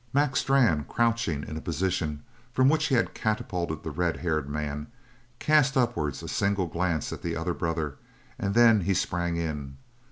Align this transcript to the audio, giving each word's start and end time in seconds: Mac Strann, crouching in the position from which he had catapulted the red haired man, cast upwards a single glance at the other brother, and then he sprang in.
Mac 0.13 0.35
Strann, 0.35 0.83
crouching 0.89 1.43
in 1.47 1.53
the 1.53 1.61
position 1.61 2.23
from 2.51 2.69
which 2.69 2.87
he 2.87 2.95
had 2.95 3.13
catapulted 3.13 3.83
the 3.83 3.91
red 3.91 4.17
haired 4.17 4.49
man, 4.49 4.87
cast 5.37 5.77
upwards 5.77 6.23
a 6.23 6.27
single 6.27 6.65
glance 6.65 7.13
at 7.13 7.21
the 7.21 7.35
other 7.35 7.53
brother, 7.53 7.97
and 8.39 8.55
then 8.55 8.81
he 8.81 8.95
sprang 8.95 9.37
in. 9.37 9.77